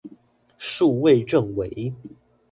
[0.57, 1.93] 數位政委